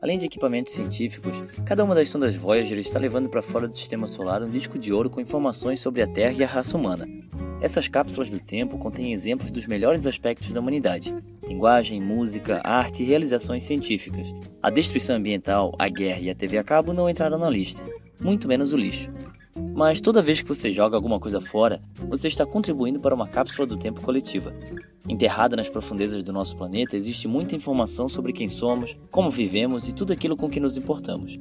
[0.00, 4.06] Além de equipamentos científicos, cada uma das sondas Voyager está levando para fora do sistema
[4.06, 7.08] solar um disco de ouro com informações sobre a Terra e a raça humana.
[7.60, 11.16] Essas cápsulas do tempo contêm exemplos dos melhores aspectos da humanidade:
[11.48, 14.34] linguagem, música, arte e realizações científicas.
[14.62, 17.82] A destruição ambiental, a guerra e a TV a cabo não entraram na lista,
[18.20, 19.10] muito menos o lixo.
[19.74, 23.66] Mas toda vez que você joga alguma coisa fora, você está contribuindo para uma cápsula
[23.66, 24.54] do tempo coletiva.
[25.08, 29.92] Enterrada nas profundezas do nosso planeta existe muita informação sobre quem somos, como vivemos e
[29.92, 31.38] tudo aquilo com que nos importamos.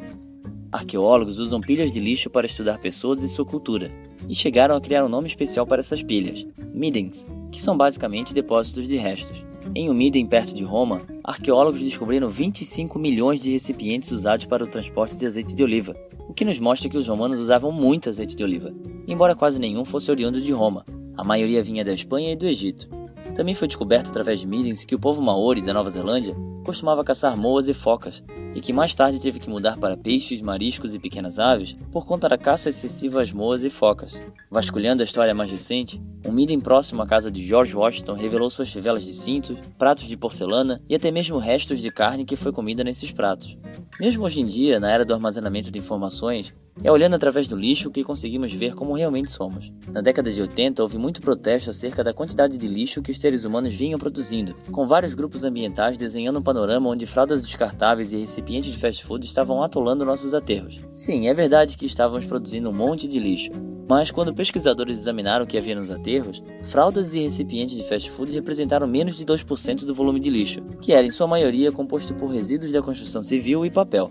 [0.71, 3.91] Arqueólogos usam pilhas de lixo para estudar pessoas e sua cultura,
[4.27, 8.88] e chegaram a criar um nome especial para essas pilhas, middens, que são basicamente depósitos
[8.88, 9.45] de restos.
[9.75, 14.67] Em um Midden, perto de Roma, arqueólogos descobriram 25 milhões de recipientes usados para o
[14.67, 15.95] transporte de azeite de oliva,
[16.33, 18.73] o que nos mostra que os romanos usavam muito azeite de oliva,
[19.07, 20.83] embora quase nenhum fosse oriundo de Roma.
[21.15, 22.89] A maioria vinha da Espanha e do Egito.
[23.35, 27.38] Também foi descoberto através de Middens que o povo maori da Nova Zelândia costumava caçar
[27.38, 28.23] moas e focas,
[28.55, 32.27] e que mais tarde teve que mudar para peixes, mariscos e pequenas aves por conta
[32.27, 34.19] da caça excessiva às moas e focas.
[34.49, 36.02] Vasculhando a história mais recente,
[36.34, 40.17] um Midden próximo à casa de George Washington revelou suas fivelas de cintos, pratos de
[40.17, 43.56] porcelana e até mesmo restos de carne que foi comida nesses pratos.
[44.00, 47.91] Mesmo hoje em dia, na era do armazenamento de informações, é olhando através do lixo
[47.91, 49.71] que conseguimos ver como realmente somos.
[49.91, 53.43] Na década de 80 houve muito protesto acerca da quantidade de lixo que os seres
[53.43, 58.71] humanos vinham produzindo, com vários grupos ambientais desenhando um panorama onde fraldas descartáveis e recipientes
[58.71, 60.80] de fast food estavam atolando nossos aterros.
[60.93, 63.52] Sim, é verdade que estávamos produzindo um monte de lixo,
[63.87, 68.31] mas quando pesquisadores examinaram o que havia nos aterros, fraldas e recipientes de fast food
[68.31, 72.30] representaram menos de 2% do volume de lixo, que era em sua maioria composto por
[72.30, 74.09] resíduos da construção civil e papel.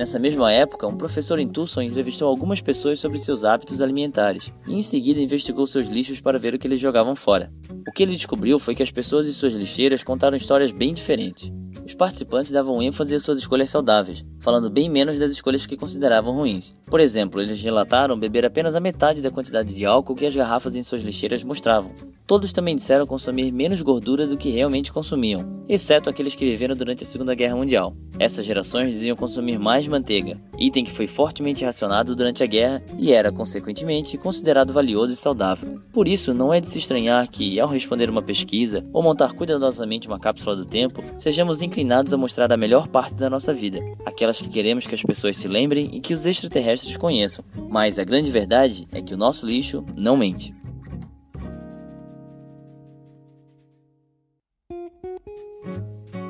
[0.00, 4.72] Nessa mesma época, um professor em Tucson entrevistou algumas pessoas sobre seus hábitos alimentares e
[4.72, 7.52] em seguida investigou seus lixos para ver o que eles jogavam fora.
[7.86, 11.52] O que ele descobriu foi que as pessoas e suas lixeiras contaram histórias bem diferentes.
[11.84, 16.34] Os participantes davam ênfase às suas escolhas saudáveis, falando bem menos das escolhas que consideravam
[16.34, 16.76] ruins.
[16.86, 20.74] Por exemplo, eles relataram beber apenas a metade da quantidade de álcool que as garrafas
[20.74, 21.92] em suas lixeiras mostravam,
[22.30, 27.02] Todos também disseram consumir menos gordura do que realmente consumiam, exceto aqueles que viveram durante
[27.02, 27.92] a Segunda Guerra Mundial.
[28.20, 33.12] Essas gerações diziam consumir mais manteiga, item que foi fortemente racionado durante a guerra e
[33.12, 35.80] era, consequentemente, considerado valioso e saudável.
[35.92, 40.06] Por isso, não é de se estranhar que, ao responder uma pesquisa ou montar cuidadosamente
[40.06, 43.80] uma cápsula do tempo, sejamos inclinados a mostrar a melhor parte da nossa vida,
[44.30, 47.44] aquelas que queremos que as pessoas se lembrem e que os extraterrestres conheçam.
[47.68, 50.54] Mas a grande verdade é que o nosso lixo não mente.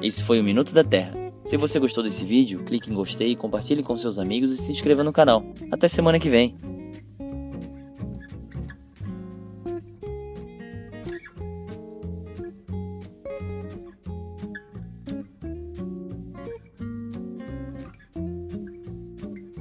[0.02, 1.12] Esse foi o Minuto da Terra.
[1.44, 5.04] Se você gostou desse vídeo, clique em gostei, compartilhe com seus amigos e se inscreva
[5.04, 5.44] no canal.
[5.70, 6.79] Até semana que vem!